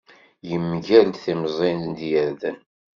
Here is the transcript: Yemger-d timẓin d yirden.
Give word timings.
Yemger-d 0.49 1.15
timẓin 1.23 1.81
d 1.97 1.99
yirden. 2.09 2.57